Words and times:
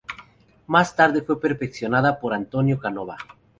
Más 0.65 0.95
tarde 0.95 1.21
fue 1.21 1.39
perfeccionada 1.39 2.19
por 2.19 2.33
Antonio 2.33 2.79
Canova. 2.79 3.17